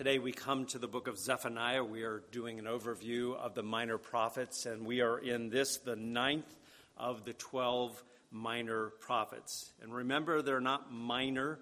[0.00, 1.84] Today we come to the book of Zephaniah.
[1.84, 5.94] We are doing an overview of the minor prophets, and we are in this, the
[5.94, 6.56] ninth
[6.96, 9.70] of the 12 minor prophets.
[9.82, 11.58] And remember, they're not minor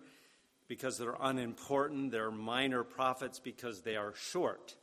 [0.68, 4.76] because they're unimportant, they're minor prophets because they are short.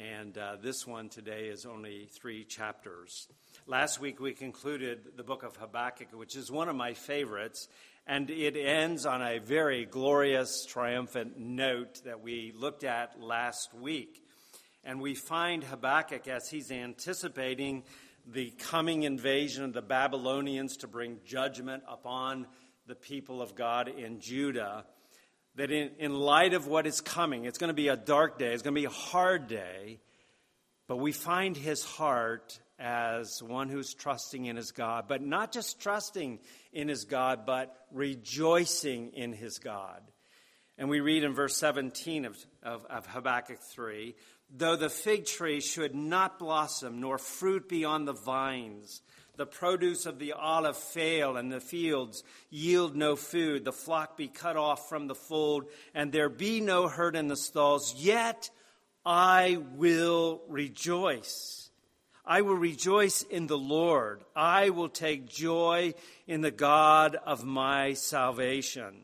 [0.00, 3.26] And uh, this one today is only three chapters.
[3.68, 7.68] Last week we concluded the book of Habakkuk, which is one of my favorites,
[8.08, 14.26] and it ends on a very glorious, triumphant note that we looked at last week.
[14.82, 17.84] And we find Habakkuk as he's anticipating
[18.26, 22.48] the coming invasion of the Babylonians to bring judgment upon
[22.88, 24.86] the people of God in Judah.
[25.54, 28.54] That in, in light of what is coming, it's going to be a dark day,
[28.54, 30.00] it's going to be a hard day,
[30.88, 35.80] but we find his heart as one who's trusting in his God, but not just
[35.80, 36.40] trusting
[36.72, 40.00] in his God, but rejoicing in his God.
[40.78, 44.14] And we read in verse 17 of, of, of, Habakkuk 3
[44.52, 49.02] though the fig tree should not blossom, nor fruit be on the vines,
[49.36, 54.28] the produce of the olive fail, and the fields yield no food, the flock be
[54.28, 58.50] cut off from the fold, and there be no herd in the stalls, yet
[59.06, 61.61] I will rejoice
[62.24, 64.22] I will rejoice in the Lord.
[64.36, 65.94] I will take joy
[66.26, 68.94] in the God of my salvation.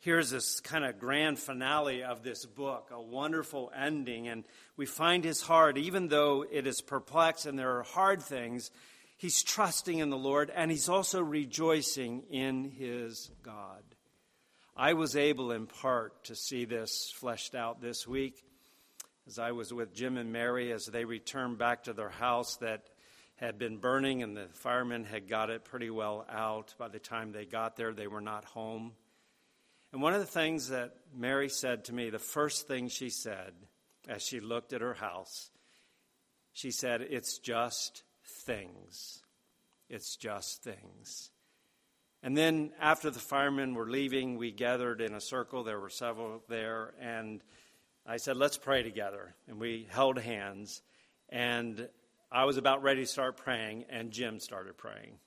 [0.00, 4.28] Here's this kind of grand finale of this book, a wonderful ending.
[4.28, 4.44] And
[4.76, 8.70] we find his heart, even though it is perplexed and there are hard things,
[9.16, 13.82] he's trusting in the Lord and he's also rejoicing in his God.
[14.76, 18.44] I was able in part to see this fleshed out this week
[19.28, 22.88] as I was with Jim and Mary as they returned back to their house that
[23.36, 26.74] had been burning, and the firemen had got it pretty well out.
[26.78, 28.92] By the time they got there, they were not home.
[29.92, 33.52] And one of the things that Mary said to me, the first thing she said
[34.08, 35.50] as she looked at her house,
[36.54, 39.22] she said, It's just things.
[39.90, 41.30] It's just things.
[42.22, 45.64] And then after the firemen were leaving, we gathered in a circle.
[45.64, 47.42] There were several there, and
[48.10, 49.34] I said, let's pray together.
[49.48, 50.80] And we held hands.
[51.28, 51.90] And
[52.32, 55.18] I was about ready to start praying, and Jim started praying.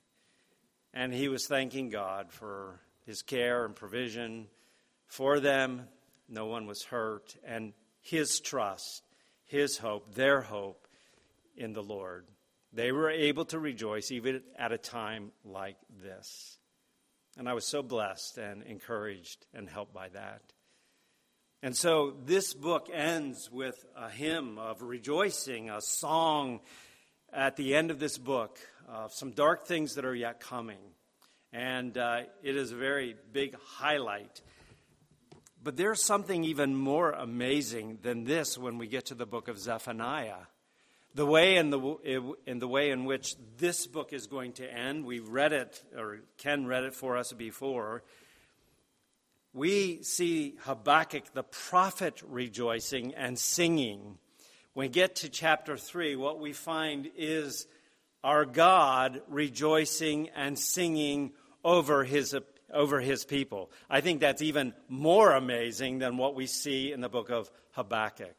[0.92, 4.48] And he was thanking God for his care and provision
[5.06, 5.86] for them.
[6.28, 7.36] No one was hurt.
[7.46, 9.04] And his trust,
[9.44, 10.88] his hope, their hope
[11.56, 12.26] in the Lord.
[12.72, 16.58] They were able to rejoice even at a time like this.
[17.38, 20.42] And I was so blessed and encouraged and helped by that.
[21.64, 26.58] And so this book ends with a hymn of rejoicing, a song
[27.32, 28.58] at the end of this book
[28.88, 30.80] of some dark things that are yet coming.
[31.52, 34.40] And uh, it is a very big highlight.
[35.62, 39.56] But there's something even more amazing than this when we get to the book of
[39.56, 40.48] Zephaniah.
[41.14, 45.04] The way in the, in the way in which this book is going to end,
[45.04, 48.02] we read it, or Ken read it for us before
[49.52, 54.18] we see Habakkuk the prophet rejoicing and singing.
[54.72, 57.66] When we get to chapter 3, what we find is
[58.24, 61.32] our God rejoicing and singing
[61.64, 62.34] over his,
[62.72, 63.70] over his people.
[63.90, 68.36] I think that's even more amazing than what we see in the book of Habakkuk.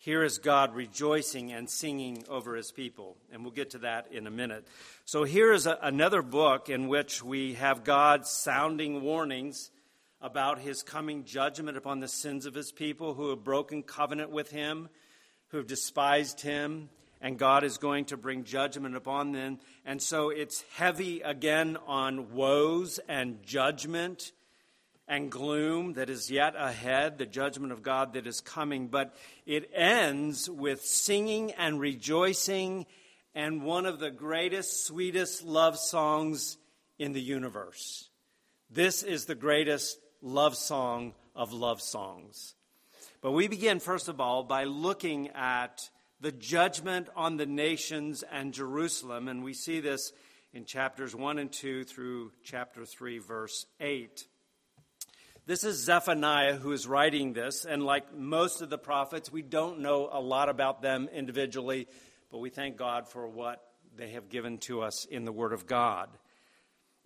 [0.00, 3.16] Here is God rejoicing and singing over his people.
[3.32, 4.66] And we'll get to that in a minute.
[5.04, 9.70] So here is a, another book in which we have God sounding warnings
[10.20, 14.50] about his coming judgment upon the sins of his people who have broken covenant with
[14.50, 14.88] him,
[15.48, 16.88] who have despised him,
[17.20, 19.58] and God is going to bring judgment upon them.
[19.84, 24.32] And so it's heavy again on woes and judgment
[25.08, 28.88] and gloom that is yet ahead, the judgment of God that is coming.
[28.88, 32.86] But it ends with singing and rejoicing
[33.34, 36.58] and one of the greatest, sweetest love songs
[36.98, 38.10] in the universe.
[38.70, 42.54] This is the greatest love song of love songs.
[43.20, 48.52] But we begin, first of all, by looking at the judgment on the nations and
[48.52, 50.12] Jerusalem, and we see this
[50.52, 54.26] in chapters 1 and 2 through chapter 3, verse 8.
[55.46, 59.80] This is Zephaniah who is writing this, and like most of the prophets, we don't
[59.80, 61.86] know a lot about them individually,
[62.30, 63.62] but we thank God for what
[63.96, 66.08] they have given to us in the Word of God.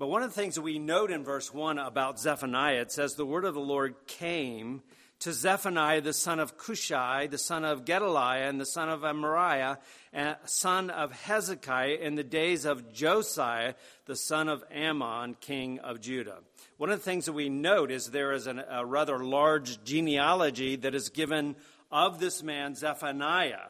[0.02, 3.14] But one of the things that we note in verse 1 about Zephaniah, it says,
[3.14, 4.82] The word of the Lord came
[5.20, 9.76] to Zephaniah the son of Cushi, the son of Gedaliah, and the son of Amariah,
[10.12, 13.74] and son of Hezekiah, in the days of Josiah,
[14.06, 16.38] the son of Amon, king of Judah.
[16.78, 20.74] One of the things that we note is there is an, a rather large genealogy
[20.74, 21.54] that is given
[21.92, 23.68] of this man, Zephaniah.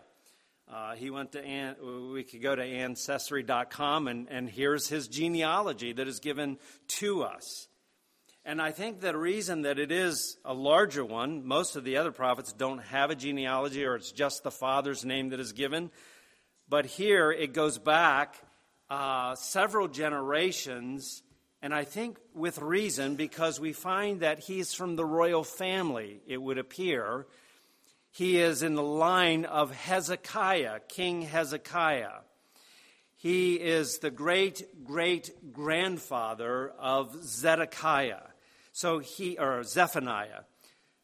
[0.70, 1.76] Uh, he went to, an,
[2.12, 7.68] we could go to ancestry.com, and, and here's his genealogy that is given to us.
[8.44, 12.10] And I think the reason that it is a larger one, most of the other
[12.10, 15.90] prophets don't have a genealogy or it's just the father's name that is given.
[16.68, 18.36] But here it goes back
[18.92, 21.22] uh, several generations,
[21.62, 26.36] and I think with reason because we find that he's from the royal family, it
[26.36, 27.26] would appear.
[28.14, 32.20] He is in the line of Hezekiah, King Hezekiah.
[33.16, 38.28] He is the great great grandfather of Zedekiah.
[38.72, 40.42] So he, or Zephaniah.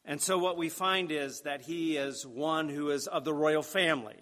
[0.04, 3.62] And so what we find is that he is one who is of the royal
[3.62, 4.16] family.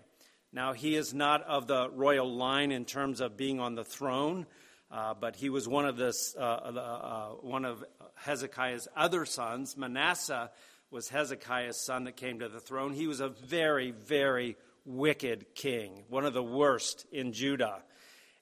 [0.52, 4.46] Now, he is not of the royal line in terms of being on the throne,
[4.92, 7.84] uh, but he was one of, this, uh, uh, one of
[8.14, 9.76] Hezekiah's other sons.
[9.76, 10.50] Manasseh
[10.90, 12.92] was Hezekiah's son that came to the throne.
[12.92, 17.82] He was a very, very wicked king, one of the worst in Judah.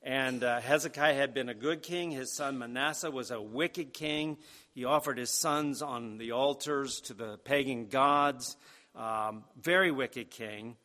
[0.03, 2.11] And uh, Hezekiah had been a good king.
[2.11, 4.37] His son Manasseh was a wicked king.
[4.75, 8.57] He offered his sons on the altars to the pagan gods.
[8.95, 10.77] Um, very wicked king.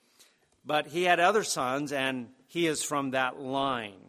[0.66, 4.00] But he had other sons, and he is from that line.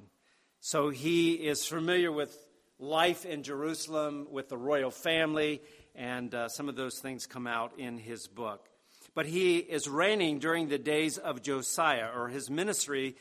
[0.61, 2.37] So he is familiar with
[2.79, 5.63] life in Jerusalem, with the royal family,
[5.95, 8.69] and uh, some of those things come out in his book.
[9.15, 13.17] But he is reigning during the days of Josiah, or his ministry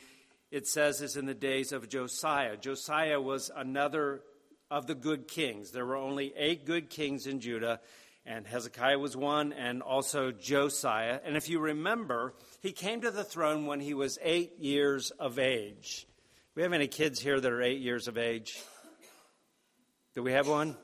[0.50, 2.56] it says, is in the days of Josiah.
[2.56, 4.22] Josiah was another
[4.70, 5.70] of the good kings.
[5.70, 7.80] There were only eight good kings in Judah,
[8.26, 11.20] and Hezekiah was one, and also Josiah.
[11.24, 15.38] And if you remember, he came to the throne when he was eight years of
[15.38, 16.06] age.
[16.06, 18.60] Do we have any kids here that are eight years of age?
[20.14, 20.76] Do we have one?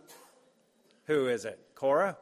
[1.06, 1.58] Who is it?
[1.76, 2.16] Cora?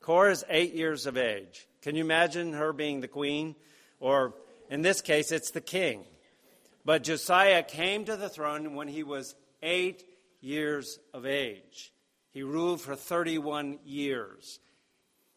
[0.00, 1.68] Cora is eight years of age.
[1.82, 3.54] Can you imagine her being the queen?
[4.00, 4.34] Or
[4.68, 6.04] in this case, it's the king.
[6.84, 10.02] But Josiah came to the throne when he was eight
[10.40, 11.92] years of age.
[12.32, 14.58] He ruled for 31 years.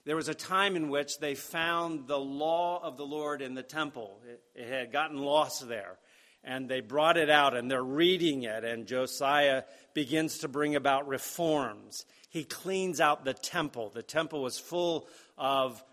[0.06, 3.63] There was a time in which they found the law of the Lord in the
[3.63, 4.19] temple.
[4.28, 5.98] It, it, had gotten lost there.
[6.44, 8.63] And they brought it out and they're reading it.
[8.63, 9.63] And Josiah
[9.94, 12.06] begins to bring about reforms.
[12.30, 13.92] He cleans out the temple.
[13.94, 15.07] The temple was full
[15.38, 15.84] of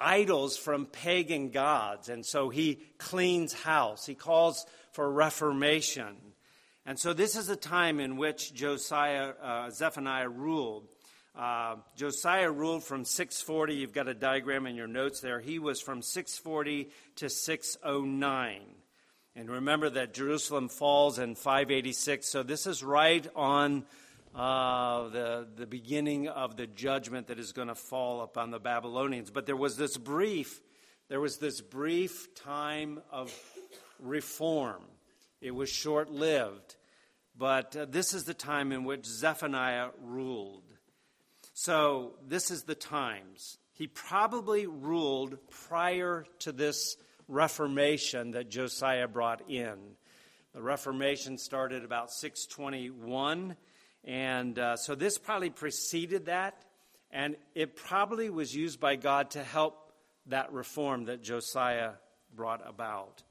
[0.00, 2.08] idols from pagan gods.
[2.08, 4.06] And so he cleans house.
[4.06, 6.16] He calls for reformation.
[6.86, 10.88] And so this is a time in which Josiah, uh, Zephaniah ruled.
[11.36, 13.74] Uh, Josiah ruled from 640.
[13.74, 15.40] You've got a diagram in your notes there.
[15.40, 18.60] He was from 640 to 609.
[19.40, 22.28] And remember that Jerusalem falls in 586.
[22.28, 23.86] So this is right on
[24.34, 29.30] uh, the, the beginning of the judgment that is going to fall upon the Babylonians.
[29.30, 30.60] But there was this brief,
[31.08, 33.34] there was this brief time of
[33.98, 34.82] reform.
[35.40, 36.76] It was short lived,
[37.34, 40.64] but uh, this is the time in which Zephaniah ruled.
[41.54, 43.56] So, this is the times.
[43.72, 46.98] He probably ruled prior to this
[47.30, 49.78] Reformation that Josiah brought in.
[50.52, 53.56] The Reformation started about 621,
[54.04, 56.64] and uh, so this probably preceded that,
[57.12, 59.92] and it probably was used by God to help
[60.26, 61.92] that reform that Josiah
[62.34, 63.22] brought about.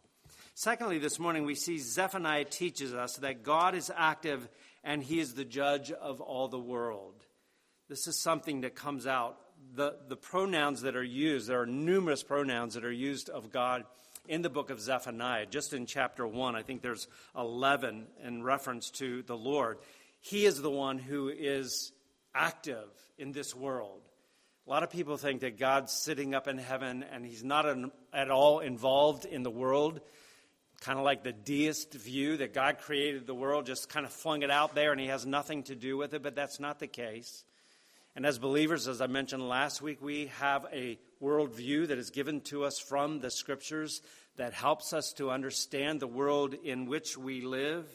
[0.55, 4.47] Secondly, this morning we see Zephaniah teaches us that God is active
[4.83, 7.25] and he is the judge of all the world.
[7.89, 9.38] This is something that comes out.
[9.75, 13.83] The, the pronouns that are used, there are numerous pronouns that are used of God
[14.27, 15.45] in the book of Zephaniah.
[15.45, 19.77] Just in chapter 1, I think there's 11 in reference to the Lord.
[20.21, 21.91] He is the one who is
[22.33, 24.01] active in this world.
[24.67, 27.91] A lot of people think that God's sitting up in heaven and he's not an,
[28.13, 30.01] at all involved in the world
[30.81, 34.43] kind of like the deist view that God created the world, just kind of flung
[34.43, 36.87] it out there and he has nothing to do with it, but that's not the
[36.87, 37.43] case.
[38.15, 42.41] And as believers, as I mentioned last week, we have a worldview that is given
[42.41, 44.01] to us from the scriptures
[44.37, 47.85] that helps us to understand the world in which we live.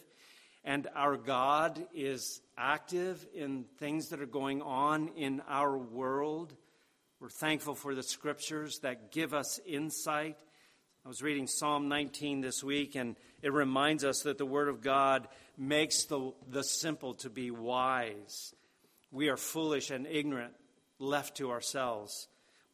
[0.63, 6.55] And our God is active in things that are going on in our world.
[7.19, 10.37] We're thankful for the scriptures that give us insight
[11.05, 14.81] I was reading Psalm 19 this week, and it reminds us that the Word of
[14.81, 18.55] God makes the, the simple to be wise.
[19.15, 20.53] We are foolish and ignorant
[20.99, 22.27] left to ourselves.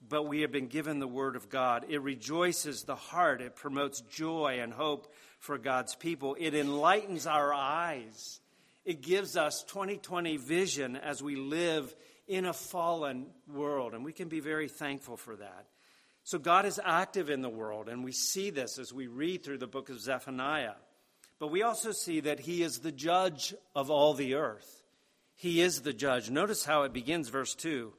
[0.10, 1.86] but we have been given the Word of God.
[1.88, 7.54] It rejoices the heart, it promotes joy and hope for God's people, it enlightens our
[7.54, 8.40] eyes,
[8.84, 11.96] it gives us 2020 vision as we live
[12.28, 15.68] in a fallen world, and we can be very thankful for that.
[16.24, 19.60] So, God is active in the world, and we see this as we read through
[19.60, 20.74] the book of Zephaniah.
[21.38, 24.81] But we also see that He is the judge of all the earth.
[25.42, 26.30] He is the judge.
[26.30, 27.92] Notice how it begins, verse 2.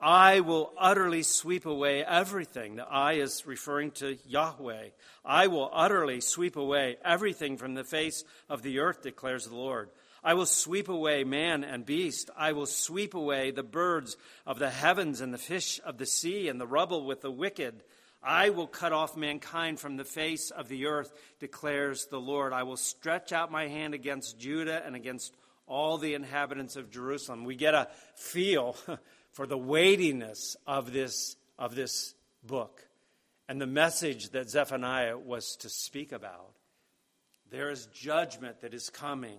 [0.00, 2.74] I will utterly sweep away everything.
[2.74, 4.88] The I is referring to Yahweh.
[5.24, 9.90] I will utterly sweep away everything from the face of the earth, declares the Lord.
[10.24, 12.30] I will sweep away man and beast.
[12.36, 16.48] I will sweep away the birds of the heavens and the fish of the sea
[16.48, 17.84] and the rubble with the wicked.
[18.24, 22.52] I will cut off mankind from the face of the earth, declares the Lord.
[22.52, 25.36] I will stretch out my hand against Judah and against
[25.72, 27.44] all the inhabitants of Jerusalem.
[27.44, 28.76] We get a feel
[29.32, 32.14] for the weightiness of this, of this
[32.44, 32.86] book
[33.48, 36.54] and the message that Zephaniah was to speak about.
[37.50, 39.38] There is judgment that is coming,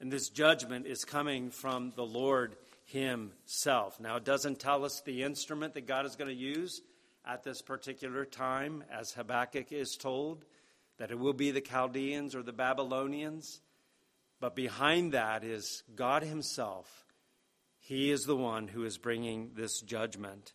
[0.00, 4.00] and this judgment is coming from the Lord Himself.
[4.00, 6.80] Now, it doesn't tell us the instrument that God is going to use
[7.26, 10.44] at this particular time, as Habakkuk is told,
[10.98, 13.60] that it will be the Chaldeans or the Babylonians.
[14.42, 17.02] But behind that is God Himself
[17.82, 20.52] he is the one who is bringing this judgment.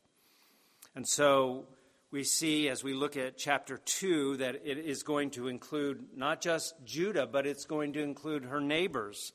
[0.96, 1.68] And so
[2.10, 6.42] we see as we look at chapter 2 that it is going to include not
[6.42, 9.34] just Judah, but it's going to include her neighbors.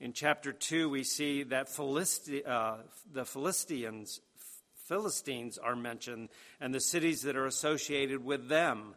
[0.00, 2.76] In chapter 2, we see that Philisti- uh,
[3.10, 4.20] the Philistines,
[4.86, 6.28] Philistines are mentioned
[6.60, 8.94] and the cities that are associated with them.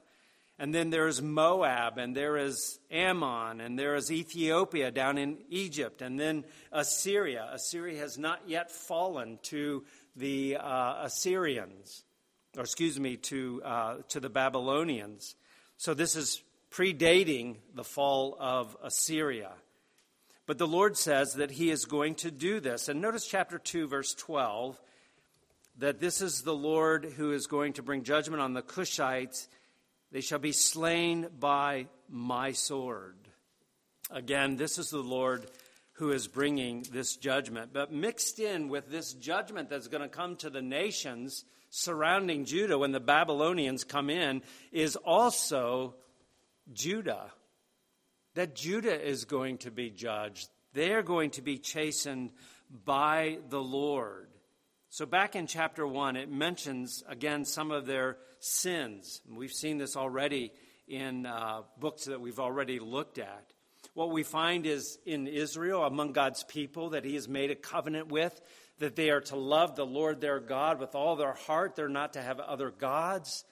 [0.63, 5.39] And then there is Moab, and there is Ammon, and there is Ethiopia down in
[5.49, 7.49] Egypt, and then Assyria.
[7.51, 9.83] Assyria has not yet fallen to
[10.15, 12.05] the uh, Assyrians,
[12.55, 15.35] or excuse me, to, uh, to the Babylonians.
[15.75, 16.41] So this is
[16.71, 19.51] predating the fall of Assyria.
[20.45, 22.87] But the Lord says that He is going to do this.
[22.87, 24.79] And notice chapter 2, verse 12,
[25.79, 29.49] that this is the Lord who is going to bring judgment on the Cushites
[30.13, 33.15] they shall be slain by my sword.
[34.11, 35.47] Again, this is the Lord
[35.93, 37.71] who is bringing this judgment.
[37.73, 42.77] But mixed in with this judgment that's going to come to the nations surrounding Judah
[42.77, 45.95] when the Babylonians come in is also
[46.71, 47.31] Judah.
[48.35, 50.47] That Judah is going to be judged.
[50.73, 52.33] They're going to be chastened
[52.85, 54.27] by the Lord.
[54.93, 59.21] So, back in chapter 1, it mentions again some of their sins.
[59.27, 60.51] We've seen this already
[60.87, 63.53] in uh, books that we've already looked at.
[63.95, 68.09] What we find is in Israel, among God's people, that He has made a covenant
[68.09, 68.39] with,
[68.77, 71.75] that they are to love the Lord their God with all their heart.
[71.75, 73.45] They're not to have other gods.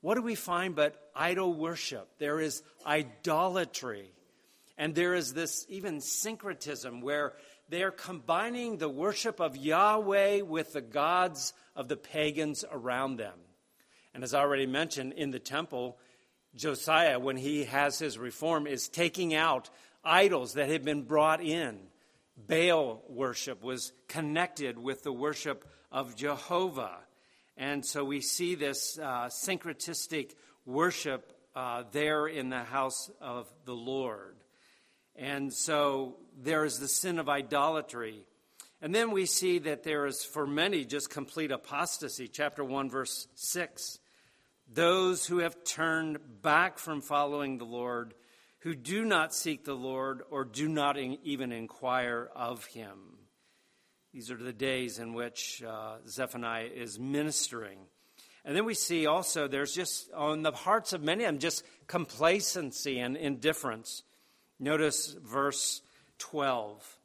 [0.00, 2.08] What do we find but idol worship?
[2.18, 4.10] There is idolatry.
[4.76, 7.34] And there is this even syncretism where
[7.70, 13.38] they're combining the worship of Yahweh with the gods of the pagans around them.
[14.12, 15.96] And as I already mentioned, in the temple,
[16.56, 19.70] Josiah, when he has his reform, is taking out
[20.04, 21.78] idols that had been brought in.
[22.36, 26.98] Baal worship was connected with the worship of Jehovah.
[27.56, 30.34] And so we see this uh, syncretistic
[30.66, 34.36] worship uh, there in the house of the Lord.
[35.14, 38.26] And so there is the sin of idolatry.
[38.82, 42.28] And then we see that there is, for many, just complete apostasy.
[42.28, 43.98] Chapter 1, verse 6.
[44.72, 48.14] Those who have turned back from following the Lord,
[48.60, 52.98] who do not seek the Lord or do not even inquire of him.
[54.12, 57.78] These are the days in which uh, Zephaniah is ministering.
[58.44, 61.64] And then we see also there's just on the hearts of many of them just
[61.86, 64.02] complacency and indifference.
[64.58, 65.82] Notice verse
[66.20, 66.98] 12.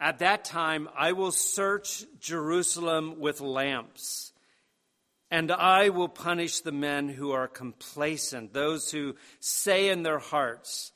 [0.00, 4.32] At that time, I will search Jerusalem with lamps,
[5.30, 10.92] and I will punish the men who are complacent, those who say in their hearts,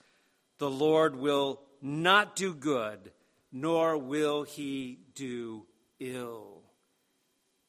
[0.56, 3.12] The Lord will not do good,
[3.52, 5.66] nor will he do
[6.00, 6.62] ill.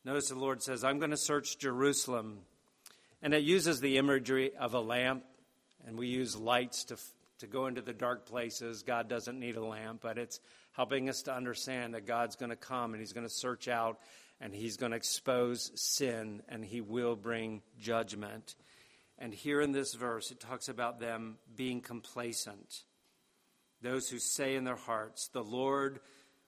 [0.05, 2.39] Notice the Lord says, I'm going to search Jerusalem.
[3.21, 5.23] And it uses the imagery of a lamp,
[5.85, 6.97] and we use lights to
[7.39, 8.83] to go into the dark places.
[8.83, 10.39] God doesn't need a lamp, but it's
[10.71, 13.99] helping us to understand that God's going to come and He's going to search out
[14.41, 18.55] and He's going to expose sin and He will bring judgment.
[19.17, 22.83] And here in this verse, it talks about them being complacent.
[23.81, 25.99] Those who say in their hearts, The Lord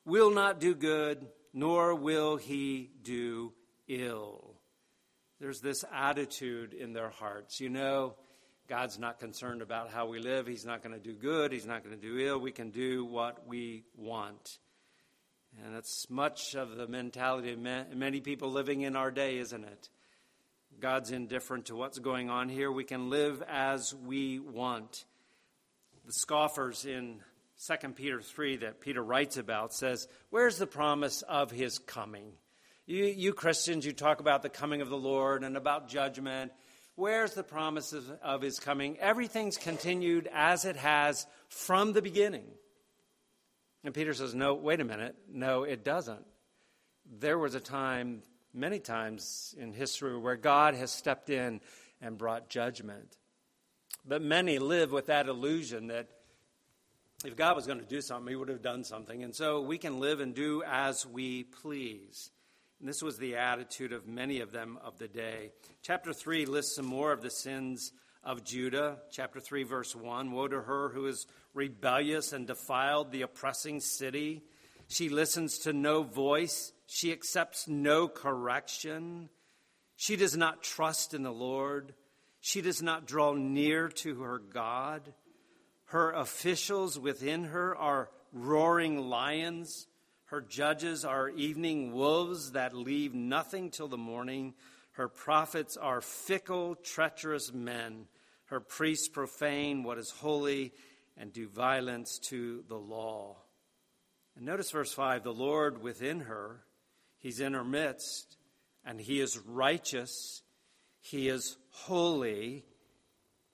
[0.06, 3.54] will not do good, nor will He do
[3.88, 4.56] ill.
[5.40, 7.62] There's this attitude in their hearts.
[7.62, 8.16] You know,
[8.68, 10.46] God's not concerned about how we live.
[10.46, 11.52] He's not going to do good.
[11.52, 12.40] He's not going to do ill.
[12.40, 14.60] We can do what we want.
[15.64, 19.90] And that's much of the mentality of many people living in our day, isn't it?
[20.80, 22.72] God's indifferent to what's going on here.
[22.72, 25.06] We can live as we want.
[26.06, 27.22] The scoffers in
[27.66, 32.34] 2 Peter 3 that Peter writes about says, Where's the promise of his coming?
[32.86, 36.52] You, you Christians, you talk about the coming of the Lord and about judgment.
[36.98, 38.98] Where's the promise of, of his coming?
[38.98, 42.48] Everything's continued as it has from the beginning.
[43.84, 45.16] And Peter says, No, wait a minute.
[45.32, 46.26] No, it doesn't.
[47.20, 51.62] There was a time, many times in history, where God has stepped in
[52.02, 53.16] and brought judgment.
[54.04, 56.08] But many live with that illusion that
[57.24, 59.22] if God was going to do something, He would have done something.
[59.24, 62.32] And so we can live and do as we please.
[62.80, 65.52] And this was the attitude of many of them of the day.
[65.82, 67.92] Chapter 3 lists some more of the sins
[68.24, 68.98] of Judah.
[69.12, 74.44] Chapter 3, verse 1 Woe to her who is rebellious and defiled the oppressing city.
[74.88, 79.30] She listens to no voice, she accepts no correction.
[79.96, 81.96] She does not trust in the Lord.
[82.40, 85.14] She does not draw near to her God.
[85.86, 89.88] Her officials within her are roaring lions.
[90.28, 94.54] Her judges are evening wolves that leave nothing till the morning.
[94.92, 98.08] Her prophets are fickle, treacherous men.
[98.46, 100.74] Her priests profane what is holy
[101.18, 103.38] and do violence to the law.
[104.36, 106.62] And notice verse 5 the Lord within her,
[107.18, 108.38] he's in her midst,
[108.86, 110.44] and he is righteous,
[111.00, 112.66] he is holy,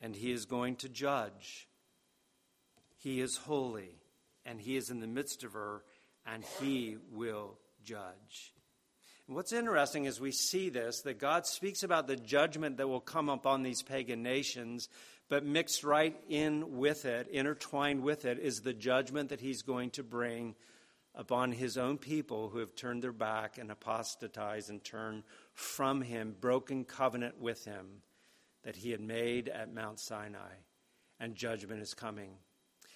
[0.02, 1.68] and he is going to judge.
[3.04, 4.00] He is holy,
[4.46, 5.84] and He is in the midst of her,
[6.26, 8.54] and He will judge.
[9.28, 13.00] And what's interesting is we see this that God speaks about the judgment that will
[13.00, 14.90] come upon these pagan nations,
[15.30, 19.92] but mixed right in with it, intertwined with it, is the judgment that He's going
[19.92, 20.56] to bring
[21.16, 26.36] upon His own people who have turned their back and apostatized and turned from Him,
[26.40, 28.02] broken covenant with Him
[28.64, 30.56] that He had made at Mount Sinai.
[31.20, 32.32] And judgment is coming.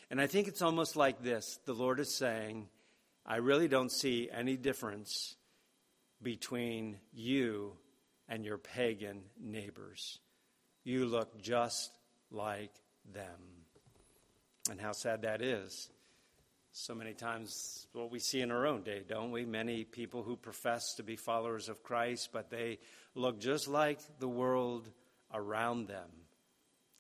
[0.10, 2.68] And I think it's almost like this the Lord is saying,
[3.28, 5.36] I really don't see any difference
[6.22, 7.74] between you
[8.30, 10.20] and your pagan neighbors.
[10.84, 11.92] You look just
[12.32, 12.72] like
[13.14, 13.26] them.
[14.70, 15.90] And how sad that is.
[16.72, 19.46] So many times, what we see in our own day, don't we?
[19.46, 22.80] Many people who profess to be followers of Christ, but they
[23.16, 24.90] look just like the world
[25.34, 26.10] around them.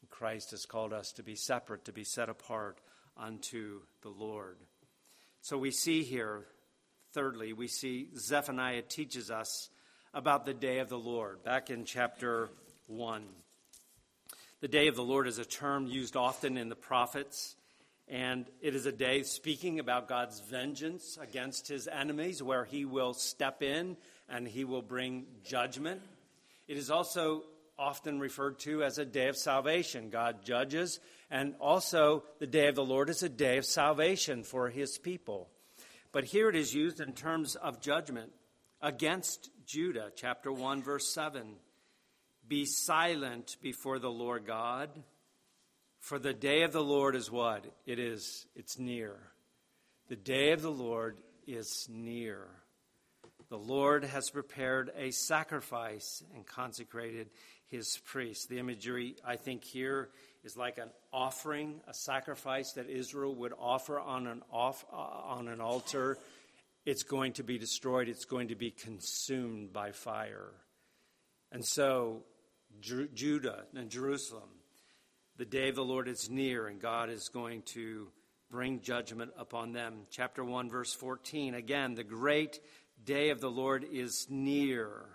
[0.10, 2.80] Christ has called us to be separate, to be set apart,
[3.16, 4.58] unto the Lord.
[5.41, 6.45] So we see here,
[7.13, 9.69] thirdly, we see Zephaniah teaches us
[10.13, 11.43] about the day of the Lord.
[11.43, 12.50] Back in chapter
[12.88, 13.23] 1.
[14.60, 17.56] The day of the Lord is a term used often in the prophets,
[18.08, 23.13] and it is a day speaking about God's vengeance against his enemies, where he will
[23.13, 23.95] step in
[24.28, 26.02] and he will bring judgment.
[26.67, 27.43] It is also
[27.80, 30.10] often referred to as a day of salvation.
[30.10, 34.70] God judges, and also the day of the Lord is a day of salvation for
[34.70, 35.50] his people.
[36.12, 38.32] But here it is used in terms of judgment
[38.82, 41.56] against Judah, chapter 1, verse 7.
[42.48, 44.90] Be silent before the Lord God,
[46.00, 47.66] for the day of the Lord is what?
[47.86, 49.16] It is, it's near.
[50.08, 52.48] The day of the Lord is near.
[53.50, 57.30] The Lord has prepared a sacrifice and consecrated
[57.69, 58.47] his priests.
[58.47, 60.10] The imagery, I think, here
[60.43, 65.47] is like an offering, a sacrifice that Israel would offer on an, off, uh, on
[65.47, 66.17] an altar.
[66.86, 70.51] It's going to be destroyed, it's going to be consumed by fire.
[71.51, 72.23] And so,
[72.80, 74.49] Ju- Judah and Jerusalem,
[75.38, 78.08] the day of the Lord is near, and God is going to
[78.49, 80.08] bring judgment upon them.
[80.10, 81.53] Chapter 1, verse 14.
[81.53, 82.60] Again, the great
[83.03, 85.06] day of the Lord is near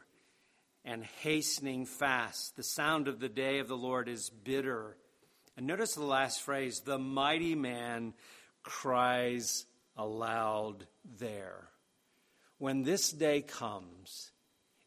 [0.85, 2.57] and hastening fast.
[2.57, 4.97] The sound of the day of the Lord is bitter.
[5.57, 8.14] And notice the last phrase the mighty man
[8.62, 9.66] cries
[9.97, 10.87] aloud
[11.18, 11.68] there.
[12.59, 14.31] When this day comes,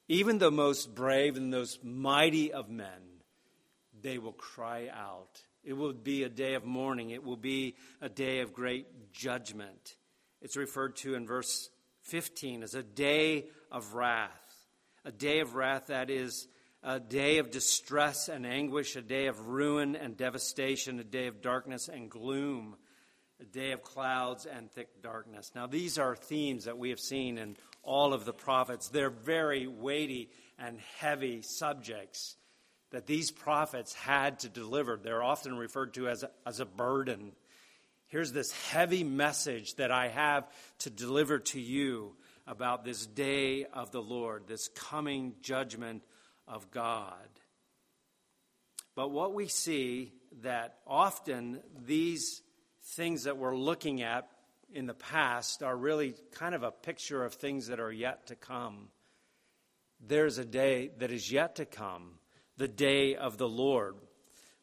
[0.07, 3.21] even the most brave and those mighty of men,
[4.01, 5.41] they will cry out.
[5.63, 7.09] It will be a day of mourning.
[7.09, 9.95] It will be a day of great judgment.
[10.41, 11.69] It's referred to in verse
[12.03, 14.44] 15 as a day of wrath
[15.05, 16.47] a day of wrath that is
[16.83, 21.41] a day of distress and anguish, a day of ruin and devastation, a day of
[21.41, 22.75] darkness and gloom,
[23.39, 25.51] a day of clouds and thick darkness.
[25.55, 28.89] Now, these are themes that we have seen in all of the prophets.
[28.89, 32.35] They're very weighty and heavy subjects
[32.91, 34.97] that these prophets had to deliver.
[34.97, 37.33] They're often referred to as a, as a burden.
[38.07, 40.47] Here's this heavy message that I have
[40.79, 42.15] to deliver to you
[42.47, 46.03] about this day of the Lord, this coming judgment
[46.47, 47.27] of God.
[48.95, 52.41] But what we see that often these
[52.81, 54.27] things that we're looking at
[54.73, 58.35] in the past are really kind of a picture of things that are yet to
[58.35, 58.89] come.
[60.05, 62.19] There's a day that is yet to come,
[62.57, 63.95] the day of the Lord.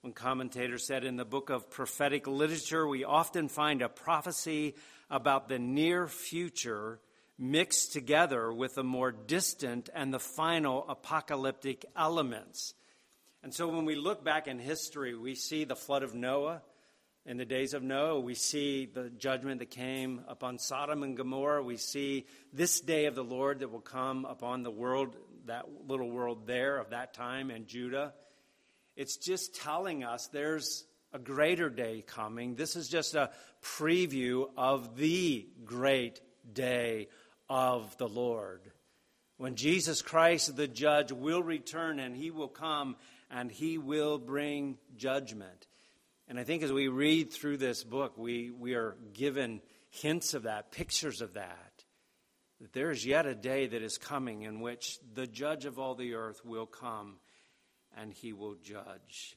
[0.03, 4.75] One commentator said in the book of prophetic literature, we often find a prophecy
[5.11, 7.01] about the near future
[7.39, 12.75] mixed together with the more distant and the final apocalyptic elements.
[13.43, 16.63] And so when we look back in history, we see the flood of Noah.
[17.25, 21.63] In the days of Noah, we see the judgment that came upon Sodom and Gomorrah.
[21.63, 25.17] We see this day of the Lord that will come upon the world,
[25.47, 28.13] that little world there of that time and Judah.
[28.97, 32.55] It's just telling us there's a greater day coming.
[32.55, 33.31] This is just a
[33.63, 36.21] preview of the great
[36.53, 37.09] day
[37.53, 38.63] of the Lord.
[39.37, 42.97] When Jesus Christ, the judge, will return and he will come
[43.31, 45.67] and he will bring judgment.
[46.29, 49.61] And I think as we read through this book, we, we are given
[49.91, 51.85] hints of that, pictures of that.
[52.63, 55.95] That there is yet a day that is coming in which the judge of all
[55.95, 57.17] the earth will come
[57.99, 59.37] and he will judge.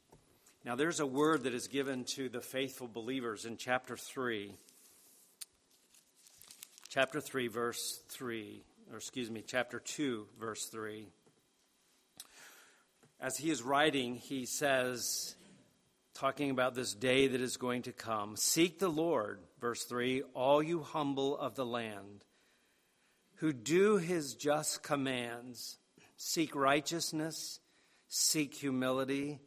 [0.63, 4.53] Now, there's a word that is given to the faithful believers in chapter 3.
[6.95, 11.05] Chapter 3, verse 3, or excuse me, chapter 2, verse 3
[13.19, 15.35] as he is writing, he says,
[16.13, 20.63] talking about this day that is going to come Seek the Lord, verse 3, all
[20.63, 22.23] you humble of the land,
[23.35, 25.77] who do his just commands.
[26.15, 27.59] Seek righteousness,
[28.07, 29.39] seek humility.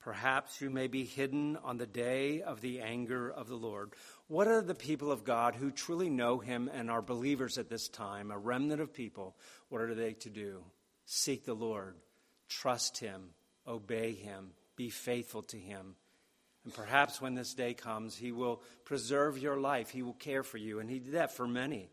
[0.00, 3.92] Perhaps you may be hidden on the day of the anger of the Lord.
[4.28, 7.88] What are the people of God who truly know him and are believers at this
[7.88, 9.34] time, a remnant of people?
[9.70, 10.62] What are they to do?
[11.06, 11.94] Seek the Lord
[12.48, 13.30] Trust Him,
[13.66, 15.94] obey Him, be faithful to Him.
[16.64, 20.58] And perhaps when this day comes, He will preserve your life, He will care for
[20.58, 20.80] you.
[20.80, 21.90] And He did that for many.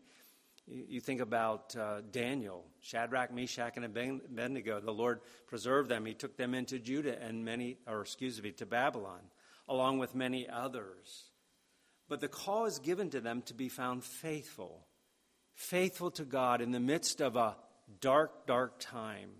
[0.66, 4.80] You think about uh, Daniel, Shadrach, Meshach, and Abednego.
[4.80, 6.04] The Lord preserved them.
[6.04, 9.20] He took them into Judah and many, or excuse me, to Babylon,
[9.68, 11.30] along with many others.
[12.08, 14.86] But the call is given to them to be found faithful,
[15.54, 17.56] faithful to God in the midst of a
[18.00, 19.30] dark, dark time.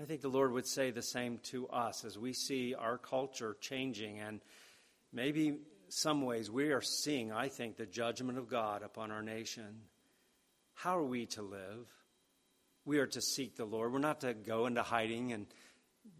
[0.00, 3.56] I think the Lord would say the same to us as we see our culture
[3.60, 4.42] changing, and
[5.12, 9.82] maybe some ways we are seeing, I think, the judgment of God upon our nation.
[10.74, 11.88] How are we to live?
[12.84, 13.92] We are to seek the Lord.
[13.92, 15.46] We're not to go into hiding, and,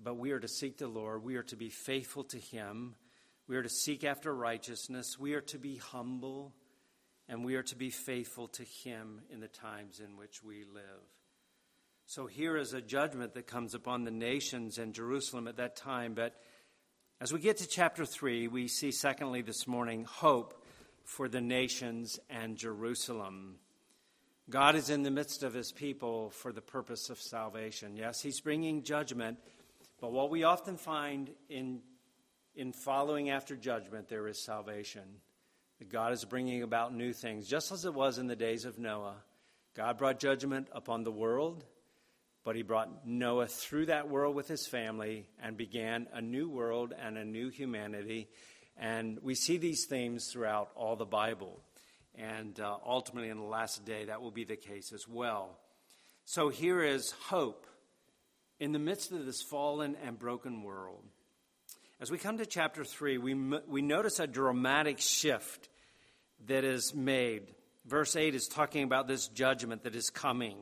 [0.03, 1.22] but we are to seek the Lord.
[1.22, 2.94] We are to be faithful to Him.
[3.48, 5.18] We are to seek after righteousness.
[5.18, 6.52] We are to be humble,
[7.28, 11.02] and we are to be faithful to Him in the times in which we live.
[12.06, 16.14] So here is a judgment that comes upon the nations and Jerusalem at that time.
[16.14, 16.35] But
[17.20, 20.64] as we get to chapter 3, we see, secondly, this morning, hope
[21.04, 23.56] for the nations and Jerusalem.
[24.50, 27.96] God is in the midst of his people for the purpose of salvation.
[27.96, 29.38] Yes, he's bringing judgment,
[30.00, 31.80] but what we often find in,
[32.57, 35.03] in following after judgment, there is salvation.
[35.90, 39.16] God is bringing about new things, just as it was in the days of Noah.
[39.75, 41.64] God brought judgment upon the world,
[42.45, 46.95] but he brought Noah through that world with his family and began a new world
[46.99, 48.29] and a new humanity.
[48.79, 51.61] And we see these themes throughout all the Bible.
[52.14, 55.59] And uh, ultimately, in the last day, that will be the case as well.
[56.25, 57.66] So here is hope
[58.59, 61.05] in the midst of this fallen and broken world.
[61.98, 63.32] As we come to chapter 3, we,
[63.66, 65.70] we notice a dramatic shift
[66.46, 67.54] that is made.
[67.87, 70.59] Verse 8 is talking about this judgment that is coming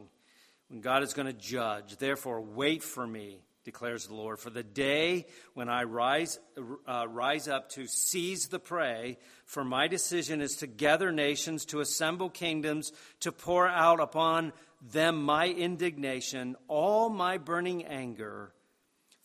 [0.68, 1.96] when God is going to judge.
[1.96, 6.38] Therefore, wait for me, declares the Lord, for the day when I rise,
[6.86, 9.18] uh, rise up to seize the prey.
[9.44, 15.24] For my decision is to gather nations, to assemble kingdoms, to pour out upon them
[15.24, 18.52] my indignation, all my burning anger.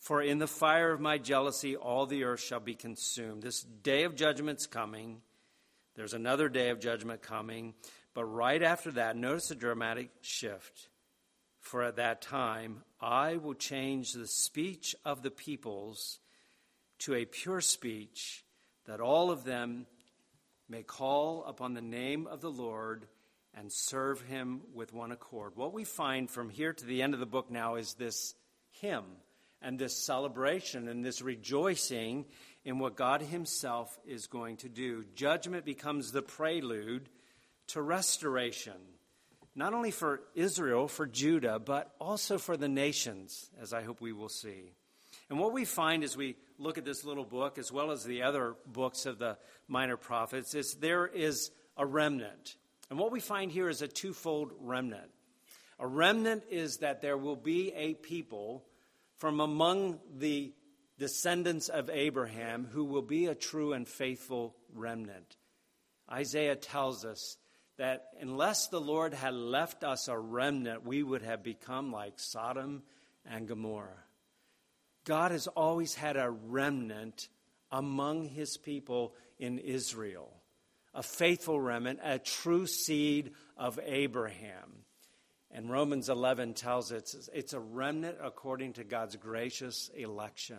[0.00, 3.42] For in the fire of my jealousy, all the earth shall be consumed.
[3.42, 5.20] This day of judgment's coming.
[5.94, 7.74] There's another day of judgment coming.
[8.14, 10.88] But right after that, notice a dramatic shift.
[11.60, 16.18] For at that time I will change the speech of the peoples
[17.00, 18.42] to a pure speech,
[18.86, 19.86] that all of them
[20.66, 23.06] may call upon the name of the Lord
[23.54, 25.56] and serve him with one accord.
[25.56, 28.34] What we find from here to the end of the book now is this
[28.70, 29.04] hymn
[29.62, 32.24] and this celebration and this rejoicing
[32.64, 35.04] in what God Himself is going to do.
[35.14, 37.08] Judgment becomes the prelude
[37.68, 38.74] to restoration,
[39.54, 44.12] not only for Israel, for Judah, but also for the nations, as I hope we
[44.12, 44.72] will see.
[45.28, 48.22] And what we find as we look at this little book, as well as the
[48.22, 52.56] other books of the minor prophets, is there is a remnant.
[52.90, 55.10] And what we find here is a twofold remnant.
[55.78, 58.64] A remnant is that there will be a people
[59.20, 60.52] from among the
[60.98, 65.36] descendants of Abraham who will be a true and faithful remnant.
[66.10, 67.36] Isaiah tells us
[67.76, 72.82] that unless the Lord had left us a remnant, we would have become like Sodom
[73.24, 74.04] and Gomorrah.
[75.04, 77.28] God has always had a remnant
[77.70, 80.32] among his people in Israel,
[80.94, 84.79] a faithful remnant, a true seed of Abraham.
[85.52, 90.58] And Romans 11 tells us it's a remnant according to God's gracious election.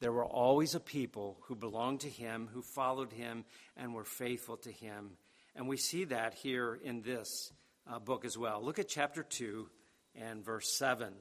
[0.00, 3.44] There were always a people who belonged to him, who followed him,
[3.76, 5.12] and were faithful to him.
[5.54, 7.52] And we see that here in this
[7.90, 8.62] uh, book as well.
[8.62, 9.68] Look at chapter 2
[10.14, 11.12] and verse 7.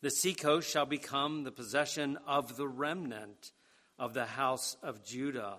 [0.00, 3.52] The seacoast shall become the possession of the remnant
[3.98, 5.56] of the house of Judah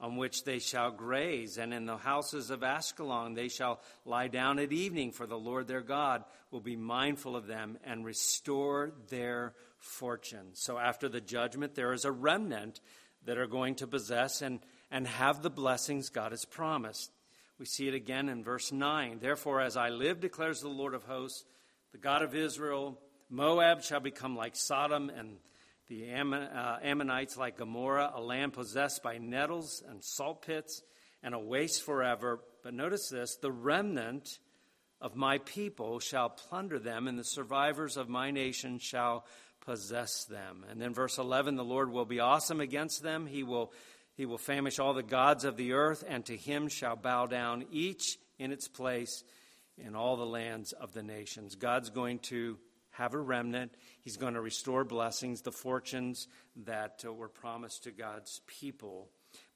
[0.00, 4.58] on which they shall graze, and in the houses of Ashkelon they shall lie down
[4.58, 9.52] at evening, for the Lord their God will be mindful of them and restore their
[9.78, 10.48] fortune.
[10.54, 12.80] So after the judgment, there is a remnant
[13.26, 14.60] that are going to possess and,
[14.90, 17.10] and have the blessings God has promised.
[17.58, 19.18] We see it again in verse 9.
[19.20, 21.44] Therefore, as I live, declares the Lord of hosts,
[21.92, 25.36] the God of Israel, Moab shall become like Sodom, and
[25.90, 30.82] the uh, Ammonites like Gomorrah, a land possessed by nettles and salt pits
[31.20, 32.38] and a waste forever.
[32.62, 34.38] But notice this the remnant
[35.00, 39.26] of my people shall plunder them, and the survivors of my nation shall
[39.66, 40.64] possess them.
[40.70, 43.26] And then verse 11 the Lord will be awesome against them.
[43.26, 43.72] He will,
[44.14, 47.64] he will famish all the gods of the earth, and to him shall bow down
[47.72, 49.24] each in its place
[49.76, 51.56] in all the lands of the nations.
[51.56, 52.58] God's going to
[52.90, 53.72] have a remnant.
[54.02, 56.28] He's going to restore blessings, the fortunes
[56.64, 59.08] that uh, were promised to God's people.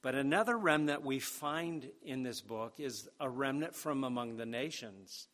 [0.02, 5.28] But another remnant we find in this book is a remnant from among the nations,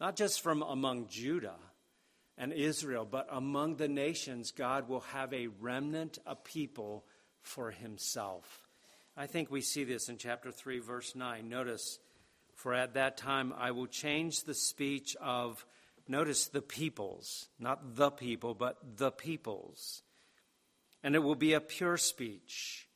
[0.00, 1.58] not just from among Judah
[2.36, 7.04] and Israel, but among the nations, God will have a remnant, a people
[7.42, 8.68] for himself.
[9.16, 11.48] I think we see this in chapter 3, verse 9.
[11.48, 11.98] Notice,
[12.54, 15.64] for at that time I will change the speech of
[16.08, 20.02] Notice the peoples, not the people, but the peoples.
[21.02, 22.88] And it will be a pure speech,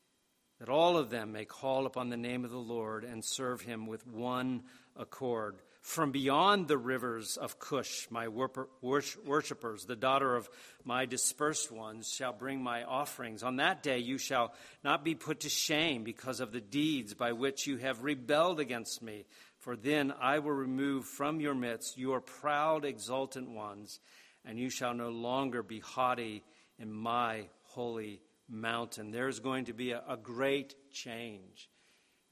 [0.59, 3.87] that all of them may call upon the name of the Lord and serve him
[3.87, 4.63] with one
[4.97, 5.57] accord.
[5.83, 10.49] From beyond the rivers of Cush, my worshippers, the daughter of
[10.85, 13.43] my dispersed ones, shall bring my offerings.
[13.43, 17.33] On that day you shall not be put to shame because of the deeds by
[17.33, 19.27] which you have rebelled against me.
[19.63, 24.01] For then I will remove from your midst your proud, exultant ones,
[24.45, 26.43] and you shall no longer be haughty
[26.81, 29.13] in my holy mountain.
[29.13, 31.71] There's going to be a, a great change.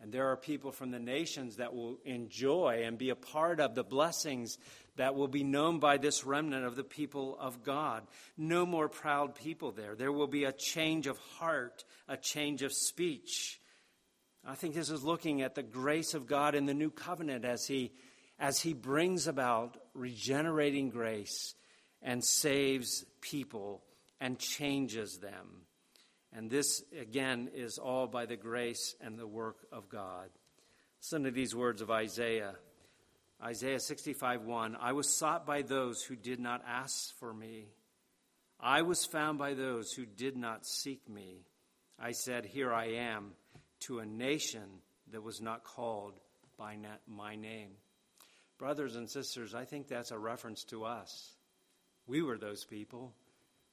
[0.01, 3.77] And there are people from the nations that will enjoy and be a part of
[3.77, 4.59] the blessings
[4.97, 8.03] that will be known by this remnant of the people of God.
[8.37, 9.95] No more proud people there.
[9.95, 13.60] There will be a change of heart, a change of speech.
[14.45, 17.67] I think this is looking at the grace of God in the new covenant as
[17.67, 17.93] he,
[18.39, 21.55] as he brings about regenerating grace
[22.03, 23.83] and saves people
[24.21, 25.67] and changes them.
[26.33, 30.31] And this, again, is all by the grace and the work of God.
[31.03, 32.55] Listen to these words of Isaiah.
[33.43, 37.69] Isaiah 65 1 I was sought by those who did not ask for me.
[38.61, 41.47] I was found by those who did not seek me.
[41.99, 43.33] I said, Here I am
[43.81, 46.21] to a nation that was not called
[46.57, 47.71] by my name.
[48.59, 51.37] Brothers and sisters, I think that's a reference to us.
[52.07, 53.15] We were those people.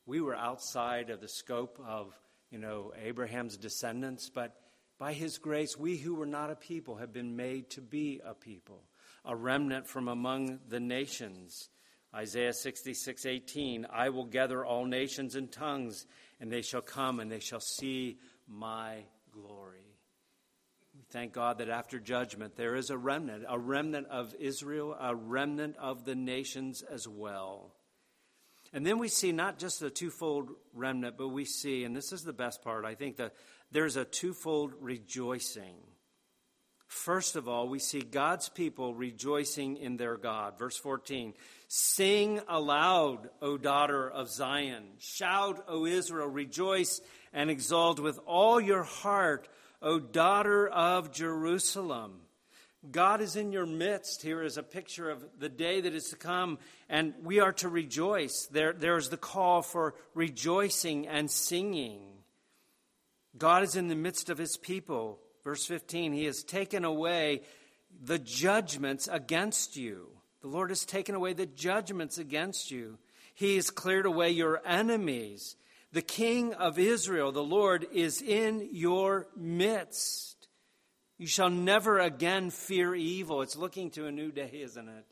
[0.06, 2.18] We were outside of the scope of,
[2.50, 4.56] you know, Abraham's descendants, but
[4.98, 8.34] by his grace, we who were not a people have been made to be a
[8.34, 8.84] people,
[9.26, 11.70] a remnant from among the nations.
[12.16, 16.06] Isaiah 66, 18, I will gather all nations and tongues,
[16.40, 18.18] and they shall come and they shall see
[18.48, 19.87] my glory.
[21.10, 25.78] Thank God that after judgment there is a remnant, a remnant of Israel, a remnant
[25.78, 27.74] of the nations as well.
[28.74, 32.24] And then we see not just the twofold remnant, but we see, and this is
[32.24, 33.34] the best part, I think, that
[33.72, 35.76] there's a twofold rejoicing.
[36.88, 40.58] First of all, we see God's people rejoicing in their God.
[40.58, 41.34] Verse 14
[41.68, 44.86] Sing aloud, O daughter of Zion.
[45.00, 46.28] Shout, O Israel.
[46.28, 47.02] Rejoice
[47.34, 49.50] and exult with all your heart,
[49.82, 52.22] O daughter of Jerusalem.
[52.92, 54.22] God is in your midst.
[54.22, 56.58] Here is a picture of the day that is to come,
[56.90, 58.48] and we are to rejoice.
[58.52, 62.02] There, there's the call for rejoicing and singing.
[63.38, 65.20] God is in the midst of his people.
[65.44, 67.42] Verse 15, he has taken away
[68.04, 70.08] the judgments against you.
[70.42, 72.98] The Lord has taken away the judgments against you.
[73.34, 75.56] He has cleared away your enemies.
[75.98, 80.48] The King of Israel, the Lord, is in your midst.
[81.18, 83.42] You shall never again fear evil.
[83.42, 85.06] It's looking to a new day, isn't it?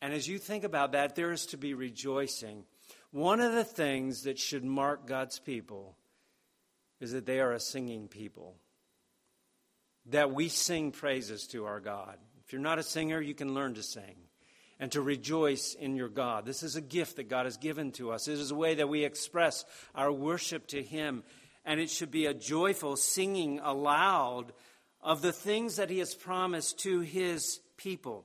[0.00, 2.66] And as you think about that, there is to be rejoicing.
[3.10, 5.96] One of the things that should mark God's people
[7.00, 8.54] is that they are a singing people,
[10.06, 12.16] that we sing praises to our God.
[12.46, 14.14] If you're not a singer, you can learn to sing
[14.80, 16.44] and to rejoice in your God.
[16.44, 18.24] This is a gift that God has given to us.
[18.24, 21.22] This is a way that we express our worship to Him.
[21.64, 24.52] And it should be a joyful singing aloud
[25.02, 28.24] of the things that He has promised to His people.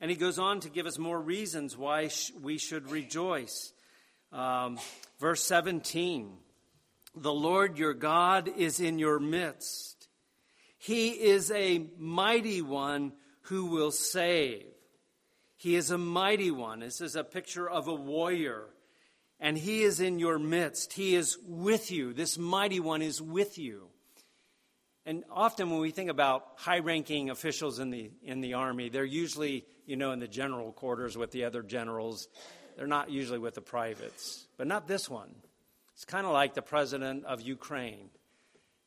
[0.00, 2.10] And He goes on to give us more reasons why
[2.42, 3.72] we should rejoice.
[4.32, 4.78] Um,
[5.18, 6.30] verse 17
[7.14, 10.08] The Lord your God is in your midst,
[10.78, 14.66] He is a mighty one who will save.
[15.56, 16.80] He is a mighty one.
[16.80, 18.64] This is a picture of a warrior.
[19.38, 20.92] And he is in your midst.
[20.92, 22.12] He is with you.
[22.12, 23.88] This mighty one is with you.
[25.04, 29.04] And often when we think about high ranking officials in the, in the army, they're
[29.04, 32.28] usually, you know, in the general quarters with the other generals.
[32.76, 34.46] They're not usually with the privates.
[34.56, 35.34] But not this one.
[35.94, 38.10] It's kind of like the president of Ukraine.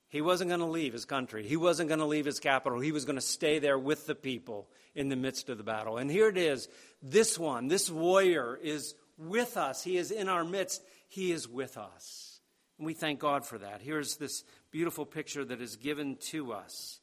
[0.10, 1.48] He wasn't going to leave his country.
[1.48, 2.80] He wasn't going to leave his capital.
[2.80, 5.98] He was going to stay there with the people in the midst of the battle.
[5.98, 6.68] And here it is.
[7.02, 9.84] This one, this warrior is with us.
[9.84, 10.84] He is in our midst.
[11.08, 12.40] He is with us.
[12.78, 13.82] And we thank God for that.
[13.82, 17.00] Here's this beautiful picture that is given to us.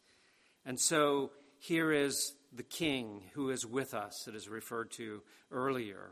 [0.64, 6.10] And so here is the king who is with us that is referred to earlier.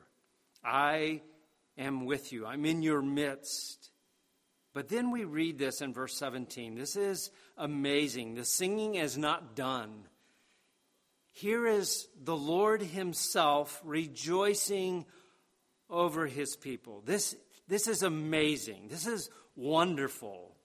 [0.65, 1.23] I
[1.77, 2.47] am with you.
[2.47, 3.91] I'm in your midst.
[4.75, 6.75] But then we read this in verse 17.
[6.75, 8.35] This is amazing.
[8.35, 10.09] The singing is not done.
[11.31, 15.07] Here is the Lord Himself rejoicing
[15.89, 17.03] over His people.
[17.07, 17.37] This,
[17.69, 18.89] this is amazing.
[18.91, 20.57] This is wonderful.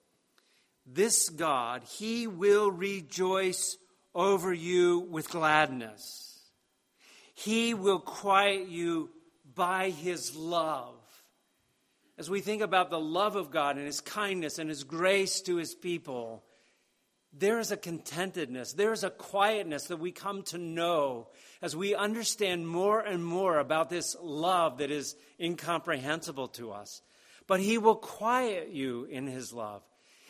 [0.84, 3.76] This God, He will rejoice
[4.12, 6.40] over you with gladness.
[7.34, 9.10] He will quiet you
[9.54, 10.99] by His love
[12.20, 15.56] as we think about the love of God and His kindness and His grace to
[15.56, 16.44] His people,
[17.32, 21.28] there is a contentedness, there is a quietness that we come to know
[21.62, 27.00] as we understand more and more about this love that is incomprehensible to us.
[27.46, 29.82] But He will quiet you in His love.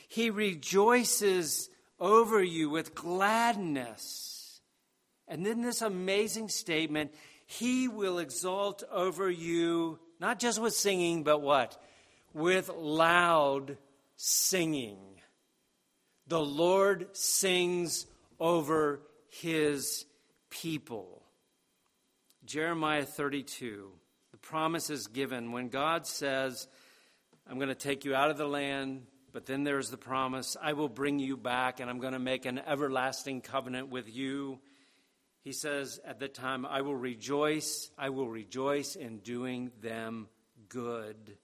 [0.06, 4.60] He rejoices over you with gladness.
[5.26, 7.12] And then this amazing statement
[7.46, 11.80] He will exalt over you not just with singing, but what?
[12.34, 13.78] With loud
[14.16, 14.98] singing.
[16.26, 18.06] The Lord sings
[18.38, 20.04] over his
[20.50, 21.22] people.
[22.44, 23.90] Jeremiah 32,
[24.32, 26.68] the promise is given when God says,
[27.48, 29.02] I'm going to take you out of the land,
[29.32, 32.46] but then there's the promise, I will bring you back and I'm going to make
[32.46, 34.60] an everlasting covenant with you
[35.42, 40.28] he says at the time, I will rejoice, I will rejoice in doing them
[40.68, 41.36] good.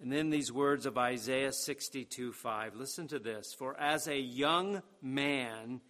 [0.00, 2.74] And then these words of Isaiah 62 5.
[2.74, 3.54] Listen to this.
[3.54, 5.80] For as a young man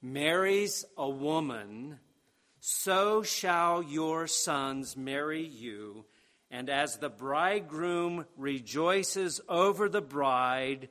[0.00, 1.98] marries a woman,
[2.60, 6.06] so shall your sons marry you.
[6.50, 10.88] And as the bridegroom rejoices over the bride,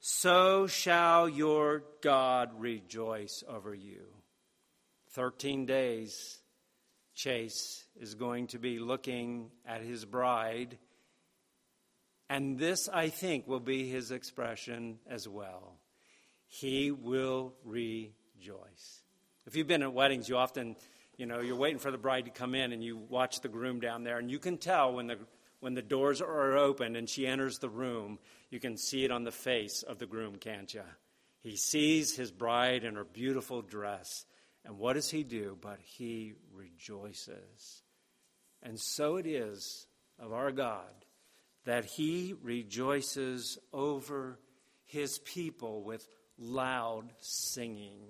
[0.00, 4.15] so shall your God rejoice over you.
[5.16, 6.40] 13 days,
[7.14, 10.76] Chase is going to be looking at his bride.
[12.28, 15.78] And this, I think, will be his expression as well.
[16.48, 19.00] He will rejoice.
[19.46, 20.76] If you've been at weddings, you often,
[21.16, 23.80] you know, you're waiting for the bride to come in and you watch the groom
[23.80, 25.18] down there, and you can tell when the
[25.60, 28.18] when the doors are open and she enters the room,
[28.50, 30.82] you can see it on the face of the groom, can't you?
[31.40, 34.26] He sees his bride in her beautiful dress.
[34.66, 35.56] And what does he do?
[35.60, 37.82] But he rejoices.
[38.62, 39.86] And so it is
[40.18, 40.92] of our God
[41.64, 44.38] that he rejoices over
[44.84, 46.06] his people with
[46.36, 48.00] loud singing.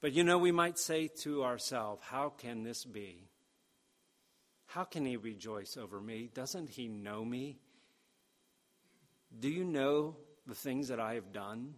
[0.00, 3.28] But you know, we might say to ourselves, how can this be?
[4.66, 6.30] How can he rejoice over me?
[6.32, 7.58] Doesn't he know me?
[9.38, 11.74] Do you know the things that I have done?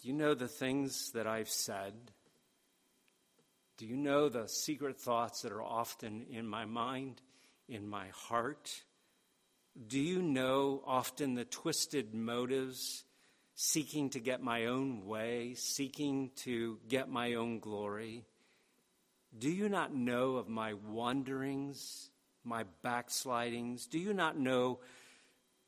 [0.00, 1.92] Do you know the things that I've said?
[3.78, 7.20] Do you know the secret thoughts that are often in my mind,
[7.68, 8.82] in my heart?
[9.86, 13.04] Do you know often the twisted motives
[13.54, 18.24] seeking to get my own way, seeking to get my own glory?
[19.36, 22.10] Do you not know of my wanderings,
[22.44, 23.86] my backslidings?
[23.86, 24.78] Do you not know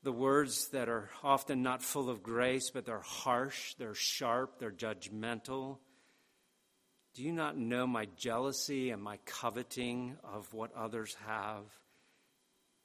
[0.03, 4.71] the words that are often not full of grace, but they're harsh, they're sharp, they're
[4.71, 5.79] judgmental?
[7.15, 11.65] Do you not know my jealousy and my coveting of what others have?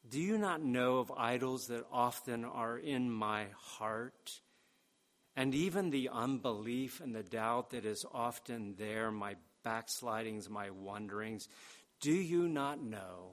[0.07, 4.41] Do you not know of idols that often are in my heart?
[5.36, 11.47] And even the unbelief and the doubt that is often there, my backslidings, my wanderings,
[11.99, 13.32] do you not know?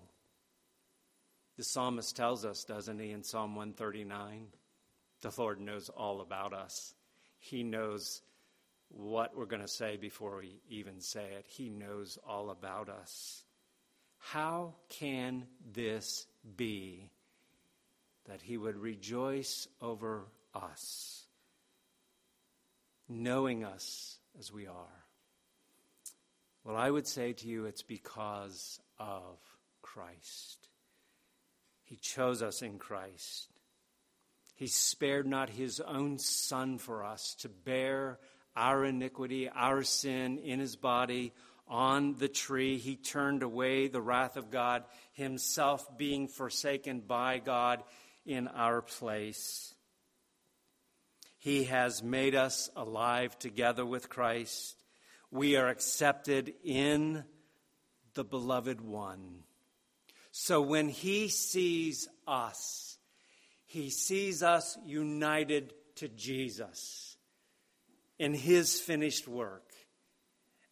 [1.63, 4.49] The psalmist tells us, doesn't he, in Psalm 139?
[5.21, 6.93] The Lord knows all about us.
[7.39, 8.21] He knows
[8.89, 11.47] what we're going to say before we even say it.
[11.47, 13.45] He knows all about us.
[14.19, 17.13] How can this be
[18.25, 21.27] that He would rejoice over us?
[23.09, 25.05] knowing us as we are?
[26.65, 29.39] Well, I would say to you, it's because of
[29.81, 30.69] Christ.
[31.93, 33.49] He chose us in Christ.
[34.55, 38.19] He spared not his own Son for us to bear
[38.57, 41.35] our iniquity, our sin in his body
[41.69, 42.79] on the tree.
[42.79, 47.83] He turned away the wrath of God, himself being forsaken by God
[48.25, 49.75] in our place.
[51.37, 54.83] He has made us alive together with Christ.
[55.31, 57.25] We are accepted in
[58.15, 59.43] the beloved one.
[60.33, 62.97] So when he sees us,
[63.67, 67.17] he sees us united to Jesus
[68.19, 69.71] in his finished work.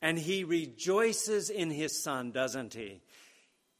[0.03, 3.03] And he rejoices in his son, doesn't he?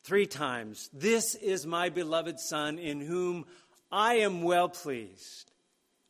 [0.05, 0.91] Three times.
[0.93, 3.47] This is my beloved son in whom
[3.91, 5.51] I am well pleased.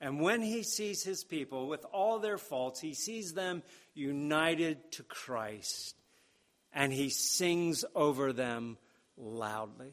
[0.00, 3.62] And when he sees his people with all their faults, he sees them
[3.94, 5.94] united to Christ
[6.72, 8.78] and he sings over them
[9.16, 9.92] loudly.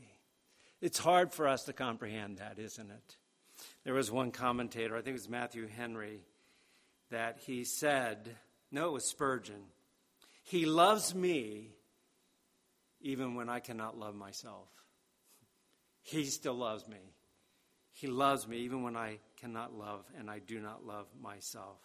[0.82, 3.18] It's hard for us to comprehend that, isn't it?
[3.84, 6.22] There was one commentator, I think it was Matthew Henry,
[7.10, 8.36] that he said,
[8.72, 9.64] no, it was Spurgeon,
[10.44, 11.72] he loves me
[13.02, 14.68] even when I cannot love myself.
[16.02, 16.98] He still loves me.
[17.92, 21.80] He loves me even when I cannot love and I do not love myself.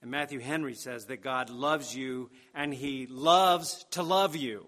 [0.00, 4.66] And Matthew Henry says that God loves you and he loves to love you.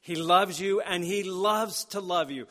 [0.00, 2.46] He loves you and he loves to love you.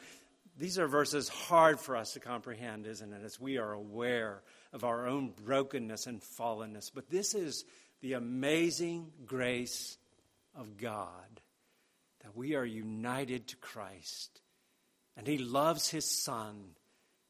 [0.58, 3.24] These are verses hard for us to comprehend, isn't it?
[3.24, 4.42] As we are aware
[4.74, 6.92] of our own brokenness and fallenness.
[6.94, 7.66] But this is
[8.02, 9.98] the amazing grace
[10.56, 11.42] of God
[12.24, 14.42] that we are united to Christ
[15.20, 16.56] and he loves his son,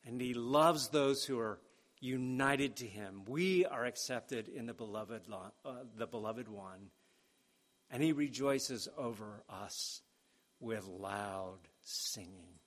[0.05, 1.59] and he loves those who are
[1.99, 3.23] united to him.
[3.27, 6.91] We are accepted in the beloved, uh, the beloved one,
[7.89, 10.03] and he rejoices over us
[10.59, 12.59] with loud singing.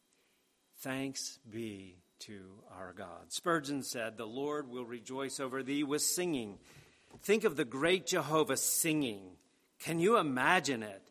[0.81, 2.41] Thanks be to
[2.77, 3.31] our God.
[3.31, 6.59] Spurgeon said, The Lord will rejoice over thee with singing.
[7.23, 9.37] Think of the great Jehovah singing.
[9.79, 11.03] Can you imagine it?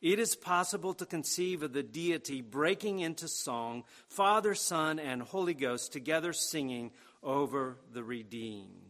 [0.00, 5.52] It is possible to conceive of the deity breaking into song, Father, Son, and Holy
[5.52, 8.80] Ghost together singing over the redeemed.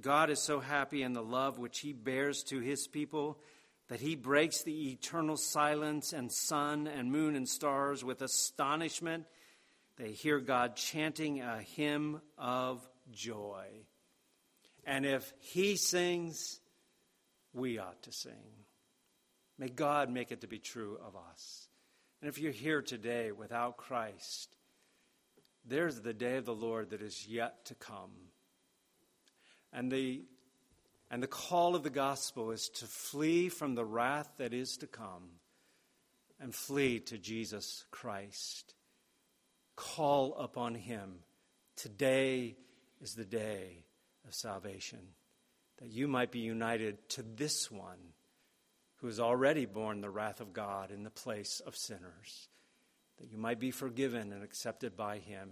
[0.00, 3.38] God is so happy in the love which he bears to his people
[3.88, 9.24] that he breaks the eternal silence and sun and moon and stars with astonishment.
[9.96, 13.66] They hear God chanting a hymn of joy.
[14.84, 16.60] And if he sings,
[17.52, 18.64] we ought to sing.
[19.58, 21.68] May God make it to be true of us.
[22.20, 24.54] And if you're here today without Christ,
[25.64, 28.12] there's the day of the Lord that is yet to come.
[29.72, 30.22] And the,
[31.10, 34.86] and the call of the gospel is to flee from the wrath that is to
[34.86, 35.30] come
[36.40, 38.74] and flee to Jesus Christ.
[39.76, 41.20] Call upon him.
[41.76, 42.56] Today
[43.00, 43.84] is the day
[44.26, 45.00] of salvation,
[45.78, 48.12] that you might be united to this one
[48.96, 52.48] who has already borne the wrath of God in the place of sinners,
[53.18, 55.50] that you might be forgiven and accepted by him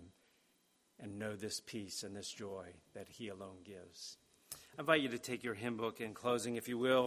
[1.00, 4.18] and know this peace and this joy that he alone gives.
[4.78, 7.04] I invite you to take your hymn book in closing, if you will.